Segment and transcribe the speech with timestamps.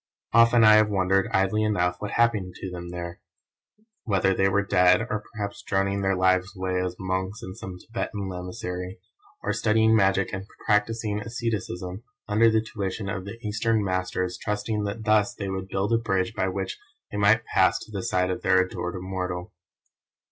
[0.33, 3.19] Often I have wondered, idly enough, what happened to them there;
[4.03, 8.27] whether they were dead, or perhaps droning their lives away as monks in some Thibetan
[8.27, 8.99] Lamasery,
[9.43, 15.03] or studying magic and practising asceticism under the tuition of the Eastern Masters trusting that
[15.03, 16.79] thus they would build a bridge by which
[17.11, 19.53] they might pass to the side of their adored Immortal.